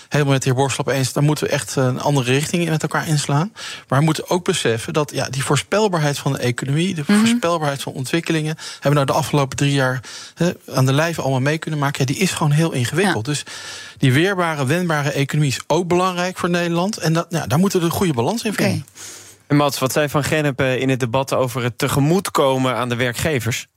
helemaal 0.10 0.34
met 0.34 0.44
de 0.44 0.50
heer 0.50 0.58
Borslap 0.58 0.88
eens. 0.88 1.14
Daar 1.14 1.24
moeten 1.24 1.46
we 1.46 1.52
echt 1.52 1.76
een 1.76 2.02
andere 2.02 2.32
richting 2.32 2.70
met 2.70 2.82
elkaar 2.82 3.08
inslaan. 3.08 3.54
Maar 3.88 4.00
we 4.00 4.06
moeten 4.06 4.30
ook 4.30 4.44
beseffen 4.44 4.94
dat 4.94 5.12
ja, 5.14 5.30
die 5.30 5.44
voorspelbaarheid 5.44 6.18
van 6.18 6.32
de 6.32 6.40
economie, 6.40 6.96
de 6.96 7.06
voorspelbaarheid 7.06 7.82
van 7.82 7.94
ontwikkelingen, 7.94 8.56
hebben 8.74 8.90
we 8.90 8.96
nou 8.96 9.06
de 9.06 9.14
afgelopen 9.14 9.58
drie 9.58 9.74
jaar 9.74 10.02
hè, 10.34 10.52
aan 10.74 10.86
de 10.86 10.94
lijve 10.94 11.22
allemaal 11.22 11.40
mee 11.40 11.58
kunnen 11.58 11.80
maken. 11.80 12.00
Ja, 12.00 12.14
die 12.14 12.24
is 12.24 12.32
gewoon 12.32 12.52
heel 12.52 12.72
ingewikkeld. 12.72 13.26
Dus 13.26 13.44
die 13.98 14.14
weerbare, 14.14 14.66
wendbare 14.66 15.12
economie 15.12 15.50
is 15.50 15.65
ook 15.68 15.88
belangrijk 15.88 16.38
voor 16.38 16.50
Nederland. 16.50 16.98
En 16.98 17.14
dat, 17.14 17.26
ja, 17.30 17.48
daar 17.48 17.60
moeten 17.60 17.80
we 17.80 17.86
een 17.86 17.92
goede 17.92 18.14
balans 18.14 18.44
in 18.44 18.54
vinden. 18.54 18.86
En 19.48 19.56
Mats, 19.56 19.80
wat 19.80 19.92
zei 19.92 20.10
Van 20.10 20.24
Gennep 20.24 20.60
eh, 20.60 20.82
in 20.82 20.90
het 20.90 21.00
debat 21.00 21.34
over 21.34 21.64
het 21.64 21.78
tegemoetkomen 21.78 22.76
aan 22.76 22.90
de 22.90 22.96
werkgevers? 22.96 23.68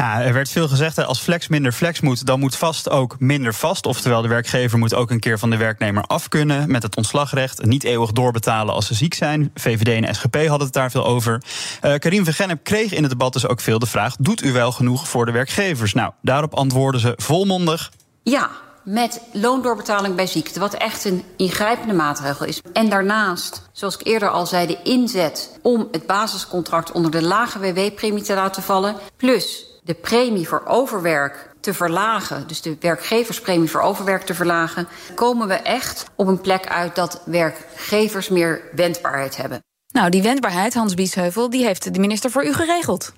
Ja, 0.00 0.22
er 0.22 0.32
werd 0.32 0.48
veel 0.48 0.68
gezegd, 0.68 1.04
als 1.04 1.20
flex 1.20 1.48
minder 1.48 1.72
flex 1.72 2.00
moet, 2.00 2.26
dan 2.26 2.40
moet 2.40 2.56
vast 2.56 2.90
ook 2.90 3.16
minder 3.18 3.54
vast. 3.54 3.86
Oftewel, 3.86 4.22
de 4.22 4.28
werkgever 4.28 4.78
moet 4.78 4.94
ook 4.94 5.10
een 5.10 5.20
keer 5.20 5.38
van 5.38 5.50
de 5.50 5.56
werknemer 5.56 6.02
af 6.02 6.28
kunnen 6.28 6.70
met 6.70 6.82
het 6.82 6.96
ontslagrecht. 6.96 7.64
Niet 7.64 7.84
eeuwig 7.84 8.12
doorbetalen 8.12 8.74
als 8.74 8.86
ze 8.86 8.94
ziek 8.94 9.14
zijn. 9.14 9.50
VVD 9.54 10.04
en 10.04 10.14
SGP 10.14 10.34
hadden 10.34 10.66
het 10.66 10.72
daar 10.72 10.90
veel 10.90 11.06
over. 11.06 11.42
Eh 11.80 11.94
Karim 11.94 12.24
van 12.24 12.32
Gennep 12.32 12.64
kreeg 12.64 12.92
in 12.92 13.02
het 13.02 13.10
debat 13.10 13.32
dus 13.32 13.46
ook 13.46 13.60
veel 13.60 13.78
de 13.78 13.86
vraag: 13.86 14.16
doet 14.16 14.44
u 14.44 14.52
wel 14.52 14.72
genoeg 14.72 15.08
voor 15.08 15.26
de 15.26 15.32
werkgevers? 15.32 15.94
Nou, 15.94 16.12
daarop 16.22 16.54
antwoordden 16.54 17.00
ze 17.00 17.12
volmondig. 17.16 17.92
Ja, 18.22 18.50
met 18.88 19.20
loondoorbetaling 19.32 20.14
bij 20.14 20.26
ziekte, 20.26 20.60
wat 20.60 20.74
echt 20.74 21.04
een 21.04 21.24
ingrijpende 21.36 21.94
maatregel 21.94 22.46
is. 22.46 22.60
En 22.72 22.88
daarnaast, 22.88 23.62
zoals 23.72 23.94
ik 23.94 24.06
eerder 24.06 24.28
al 24.28 24.46
zei, 24.46 24.66
de 24.66 24.82
inzet 24.82 25.58
om 25.62 25.88
het 25.90 26.06
basiscontract 26.06 26.92
onder 26.92 27.10
de 27.10 27.22
lage 27.22 27.58
WW-premie 27.58 28.22
te 28.22 28.34
laten 28.34 28.62
vallen, 28.62 28.96
plus 29.16 29.66
de 29.82 29.94
premie 29.94 30.48
voor 30.48 30.62
overwerk 30.64 31.50
te 31.60 31.74
verlagen, 31.74 32.46
dus 32.46 32.60
de 32.60 32.76
werkgeverspremie 32.80 33.70
voor 33.70 33.80
overwerk 33.80 34.22
te 34.22 34.34
verlagen, 34.34 34.88
komen 35.14 35.48
we 35.48 35.54
echt 35.54 36.04
op 36.14 36.26
een 36.26 36.40
plek 36.40 36.66
uit 36.66 36.94
dat 36.94 37.22
werkgevers 37.24 38.28
meer 38.28 38.62
wendbaarheid 38.72 39.36
hebben. 39.36 39.62
Nou, 39.92 40.10
die 40.10 40.22
wendbaarheid, 40.22 40.74
Hans 40.74 40.94
Biesheuvel, 40.94 41.50
die 41.50 41.64
heeft 41.64 41.94
de 41.94 42.00
minister 42.00 42.30
voor 42.30 42.46
u 42.46 42.52
geregeld. 42.52 43.12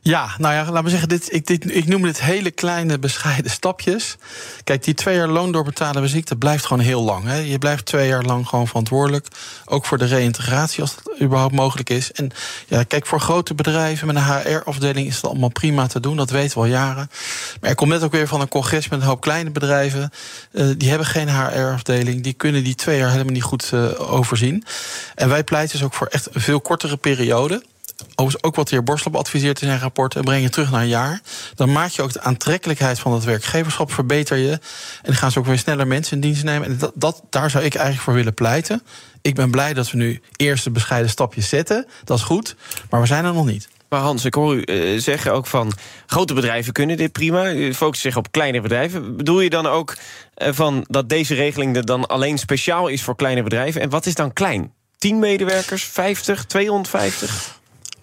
Ja, 0.00 0.30
nou 0.38 0.54
ja, 0.54 0.72
laat 0.72 0.82
me 0.82 0.90
zeggen, 0.90 1.08
dit, 1.08 1.32
ik, 1.32 1.48
ik 1.50 1.86
noem 1.86 2.02
dit 2.02 2.20
hele 2.20 2.50
kleine 2.50 2.98
bescheiden 2.98 3.50
stapjes. 3.50 4.16
Kijk, 4.64 4.84
die 4.84 4.94
twee 4.94 5.16
jaar 5.16 5.28
loon 5.28 5.52
doorbetalen 5.52 6.00
bij 6.00 6.10
ziekte 6.10 6.36
blijft 6.36 6.66
gewoon 6.66 6.82
heel 6.82 7.02
lang. 7.02 7.24
Hè. 7.24 7.36
Je 7.36 7.58
blijft 7.58 7.84
twee 7.84 8.08
jaar 8.08 8.22
lang 8.22 8.48
gewoon 8.48 8.66
verantwoordelijk. 8.66 9.26
Ook 9.64 9.86
voor 9.86 9.98
de 9.98 10.04
reïntegratie, 10.04 10.80
als 10.80 10.94
dat 10.94 11.20
überhaupt 11.20 11.54
mogelijk 11.54 11.90
is. 11.90 12.12
En 12.12 12.30
ja, 12.66 12.82
kijk, 12.82 13.06
voor 13.06 13.20
grote 13.20 13.54
bedrijven 13.54 14.06
met 14.06 14.16
een 14.16 14.22
HR-afdeling 14.22 15.06
is 15.06 15.16
het 15.16 15.24
allemaal 15.24 15.48
prima 15.48 15.86
te 15.86 16.00
doen. 16.00 16.16
Dat 16.16 16.30
weten 16.30 16.58
we 16.58 16.64
al 16.64 16.70
jaren. 16.70 17.10
Maar 17.60 17.70
ik 17.70 17.76
kom 17.76 17.88
net 17.88 18.02
ook 18.02 18.12
weer 18.12 18.28
van 18.28 18.40
een 18.40 18.48
congres 18.48 18.88
met 18.88 19.00
een 19.00 19.06
hoop 19.06 19.20
kleine 19.20 19.50
bedrijven. 19.50 20.10
Eh, 20.52 20.66
die 20.76 20.88
hebben 20.88 21.06
geen 21.06 21.28
HR-afdeling. 21.28 22.22
Die 22.22 22.32
kunnen 22.32 22.64
die 22.64 22.74
twee 22.74 22.98
jaar 22.98 23.10
helemaal 23.10 23.32
niet 23.32 23.42
goed 23.42 23.72
eh, 23.72 24.12
overzien. 24.12 24.64
En 25.14 25.28
wij 25.28 25.44
pleiten 25.44 25.76
dus 25.76 25.86
ook 25.86 25.94
voor 25.94 26.06
echt 26.06 26.34
een 26.34 26.40
veel 26.40 26.60
kortere 26.60 26.96
periode. 26.96 27.62
Ook 28.40 28.54
wat 28.54 28.68
de 28.68 28.82
heer 28.84 29.12
adviseert 29.12 29.60
in 29.60 29.68
zijn 29.68 29.80
rapport, 29.80 30.16
en 30.16 30.24
breng 30.24 30.42
je 30.42 30.48
terug 30.48 30.70
naar 30.70 30.80
een 30.80 30.88
jaar. 30.88 31.20
Dan 31.54 31.72
maak 31.72 31.90
je 31.90 32.02
ook 32.02 32.12
de 32.12 32.20
aantrekkelijkheid 32.20 32.98
van 32.98 33.12
het 33.12 33.24
werkgeverschap, 33.24 33.92
verbeter 33.92 34.36
je. 34.36 34.58
En 35.02 35.14
gaan 35.14 35.30
ze 35.30 35.38
ook 35.38 35.46
weer 35.46 35.58
sneller 35.58 35.86
mensen 35.86 36.14
in 36.14 36.20
dienst 36.20 36.44
nemen. 36.44 36.68
En 36.68 36.78
dat, 36.78 36.92
dat, 36.94 37.22
daar 37.30 37.50
zou 37.50 37.64
ik 37.64 37.74
eigenlijk 37.74 38.04
voor 38.04 38.14
willen 38.14 38.34
pleiten. 38.34 38.82
Ik 39.22 39.34
ben 39.34 39.50
blij 39.50 39.74
dat 39.74 39.90
we 39.90 39.96
nu 39.96 40.20
eerste 40.36 40.70
bescheiden 40.70 41.10
stapjes 41.10 41.48
zetten. 41.48 41.86
Dat 42.04 42.18
is 42.18 42.24
goed, 42.24 42.56
maar 42.90 43.00
we 43.00 43.06
zijn 43.06 43.24
er 43.24 43.32
nog 43.32 43.46
niet. 43.46 43.68
Maar 43.88 44.00
Hans, 44.00 44.24
ik 44.24 44.34
hoor 44.34 44.54
u 44.54 44.62
uh, 44.64 45.00
zeggen 45.00 45.32
ook 45.32 45.46
van 45.46 45.72
grote 46.06 46.34
bedrijven 46.34 46.72
kunnen 46.72 46.96
dit 46.96 47.12
prima. 47.12 47.52
U 47.52 47.74
focust 47.74 48.02
zich 48.02 48.16
op 48.16 48.32
kleine 48.32 48.60
bedrijven. 48.60 49.16
Bedoel 49.16 49.40
je 49.40 49.50
dan 49.50 49.66
ook 49.66 49.96
uh, 50.38 50.48
van 50.52 50.84
dat 50.88 51.08
deze 51.08 51.34
regeling 51.34 51.76
er 51.76 51.84
dan 51.84 52.06
alleen 52.06 52.38
speciaal 52.38 52.88
is 52.88 53.02
voor 53.02 53.16
kleine 53.16 53.42
bedrijven? 53.42 53.80
En 53.80 53.90
wat 53.90 54.06
is 54.06 54.14
dan 54.14 54.32
klein? 54.32 54.72
10 54.98 55.18
medewerkers, 55.18 55.84
50, 55.84 56.44
250? 56.44 57.57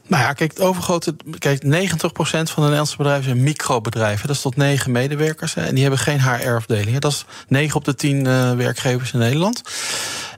Nou 0.08 0.24
ja, 0.24 0.34
kijk, 0.34 0.52
het 0.52 0.62
overgrote. 0.62 1.16
Kijk, 1.38 1.64
90% 1.64 1.68
van 1.68 2.44
de 2.44 2.62
Nederlandse 2.62 2.98
bedrijven 2.98 3.24
zijn 3.24 3.44
microbedrijven. 3.44 4.28
Dat 4.28 4.36
is 4.36 4.42
tot 4.42 4.56
9 4.56 4.92
medewerkers. 4.92 5.56
En 5.56 5.74
die 5.74 5.82
hebben 5.82 6.00
geen 6.00 6.22
HR-afdeling. 6.22 7.00
Dat 7.00 7.12
is 7.12 7.26
9 7.48 7.76
op 7.76 7.86
de 7.86 7.96
10 7.96 8.26
uh, 8.26 8.52
werkgevers 8.52 9.14
in 9.14 9.20
Nederland. 9.20 9.62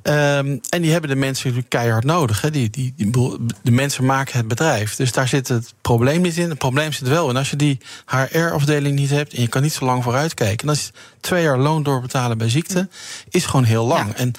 Um, 0.03 0.59
en 0.69 0.81
die 0.81 0.91
hebben 0.91 1.09
de 1.09 1.15
mensen 1.15 1.45
natuurlijk 1.45 1.69
keihard 1.69 2.03
nodig. 2.03 2.41
Hè. 2.41 2.51
Die, 2.51 2.69
die, 2.69 2.93
de 3.61 3.71
mensen 3.71 4.05
maken 4.05 4.37
het 4.37 4.47
bedrijf. 4.47 4.95
Dus 4.95 5.11
daar 5.11 5.27
zit 5.27 5.47
het 5.47 5.73
probleem 5.81 6.21
niet 6.21 6.37
in. 6.37 6.49
Het 6.49 6.57
probleem 6.57 6.91
zit 6.91 7.07
wel 7.07 7.29
in 7.29 7.37
als 7.37 7.49
je 7.49 7.55
die 7.55 7.79
HR-afdeling 8.05 8.95
niet 8.95 9.09
hebt 9.09 9.33
en 9.33 9.41
je 9.41 9.47
kan 9.47 9.61
niet 9.61 9.73
zo 9.73 9.85
lang 9.85 10.03
vooruit 10.03 10.33
kijken. 10.33 10.67
En 10.67 10.69
als 10.69 10.83
je 10.83 10.91
twee 11.27 11.43
jaar 11.43 11.57
loon 11.57 11.83
doorbetalen 11.83 12.37
bij 12.37 12.49
ziekte, 12.49 12.89
is 13.29 13.45
gewoon 13.45 13.63
heel 13.63 13.85
lang. 13.85 14.07
Ja. 14.07 14.15
En 14.15 14.33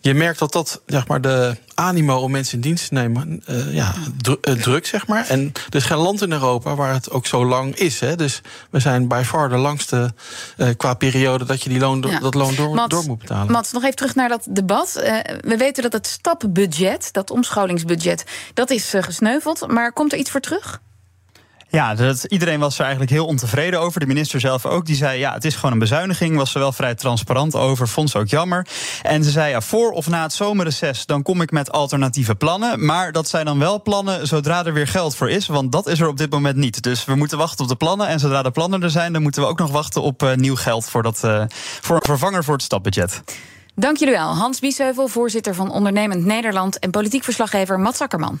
je 0.00 0.14
merkt 0.14 0.38
dat 0.38 0.52
dat 0.52 0.80
zeg 0.86 1.06
maar, 1.06 1.20
de 1.20 1.56
animo 1.74 2.16
om 2.16 2.30
mensen 2.30 2.54
in 2.54 2.60
dienst 2.60 2.88
te 2.88 2.94
nemen 2.94 3.42
uh, 3.48 3.74
ja, 3.74 3.94
drukt, 4.42 4.86
zeg 4.86 5.06
maar. 5.06 5.26
En 5.28 5.52
er 5.68 5.76
is 5.76 5.84
geen 5.84 5.98
land 5.98 6.22
in 6.22 6.32
Europa 6.32 6.74
waar 6.74 6.92
het 6.92 7.10
ook 7.10 7.26
zo 7.26 7.46
lang 7.46 7.74
is. 7.74 8.00
Hè. 8.00 8.16
Dus 8.16 8.40
we 8.70 8.80
zijn 8.80 9.08
by 9.08 9.22
far 9.24 9.48
de 9.48 9.56
langste 9.56 10.12
uh, 10.56 10.68
qua 10.76 10.94
periode 10.94 11.44
dat 11.44 11.62
je 11.62 11.68
die 11.68 11.78
loon, 11.78 12.04
ja. 12.08 12.18
dat 12.18 12.34
loon 12.34 12.54
door, 12.54 12.74
Mats, 12.74 12.94
door 12.94 13.04
moet 13.04 13.18
betalen. 13.18 13.52
Mats, 13.52 13.72
nog 13.72 13.82
even 13.82 13.96
terug 13.96 14.14
naar 14.14 14.28
dat 14.28 14.46
debat. 14.50 14.92
We 15.40 15.56
weten 15.58 15.82
dat 15.82 15.92
het 15.92 16.06
stapbudget, 16.06 17.08
dat 17.12 17.30
omscholingsbudget, 17.30 18.24
dat 18.54 18.70
is 18.70 18.94
gesneuveld. 18.98 19.66
Maar 19.68 19.92
komt 19.92 20.12
er 20.12 20.18
iets 20.18 20.30
voor 20.30 20.40
terug? 20.40 20.80
Ja, 21.70 21.94
dat, 21.94 22.24
iedereen 22.24 22.60
was 22.60 22.74
er 22.74 22.80
eigenlijk 22.80 23.10
heel 23.12 23.26
ontevreden 23.26 23.80
over. 23.80 24.00
De 24.00 24.06
minister 24.06 24.40
zelf 24.40 24.66
ook. 24.66 24.86
Die 24.86 24.96
zei, 24.96 25.18
ja, 25.18 25.32
het 25.32 25.44
is 25.44 25.54
gewoon 25.54 25.72
een 25.72 25.78
bezuiniging. 25.78 26.36
Was 26.36 26.54
er 26.54 26.60
wel 26.60 26.72
vrij 26.72 26.94
transparant 26.94 27.54
over. 27.54 27.88
Vond 27.88 28.10
ze 28.10 28.18
ook 28.18 28.28
jammer. 28.28 28.66
En 29.02 29.24
ze 29.24 29.30
zei, 29.30 29.50
ja, 29.50 29.60
voor 29.60 29.90
of 29.90 30.08
na 30.08 30.22
het 30.22 30.32
zomerreces... 30.32 31.06
dan 31.06 31.22
kom 31.22 31.40
ik 31.40 31.50
met 31.50 31.72
alternatieve 31.72 32.34
plannen. 32.34 32.84
Maar 32.84 33.12
dat 33.12 33.28
zijn 33.28 33.44
dan 33.44 33.58
wel 33.58 33.82
plannen 33.82 34.26
zodra 34.26 34.64
er 34.64 34.72
weer 34.72 34.88
geld 34.88 35.16
voor 35.16 35.30
is. 35.30 35.46
Want 35.46 35.72
dat 35.72 35.86
is 35.86 36.00
er 36.00 36.08
op 36.08 36.16
dit 36.16 36.30
moment 36.30 36.56
niet. 36.56 36.82
Dus 36.82 37.04
we 37.04 37.14
moeten 37.14 37.38
wachten 37.38 37.64
op 37.64 37.70
de 37.70 37.76
plannen. 37.76 38.06
En 38.06 38.18
zodra 38.18 38.42
de 38.42 38.50
plannen 38.50 38.82
er 38.82 38.90
zijn... 38.90 39.12
dan 39.12 39.22
moeten 39.22 39.42
we 39.42 39.48
ook 39.48 39.58
nog 39.58 39.70
wachten 39.70 40.02
op 40.02 40.22
uh, 40.22 40.34
nieuw 40.34 40.56
geld... 40.56 40.88
Voor, 40.90 41.02
dat, 41.02 41.22
uh, 41.24 41.42
voor 41.80 41.96
een 41.96 42.02
vervanger 42.02 42.44
voor 42.44 42.54
het 42.54 42.62
stapbudget. 42.62 43.22
Dank 43.74 43.96
jullie 43.96 44.14
wel. 44.14 44.34
Hans 44.34 44.58
Biesheuvel, 44.58 45.08
voorzitter 45.08 45.54
van 45.54 45.70
Ondernemend 45.70 46.24
Nederland... 46.24 46.78
en 46.78 46.90
politiek 46.90 47.24
verslaggever 47.24 47.80
Mats 47.80 48.00
Akkerman. 48.00 48.40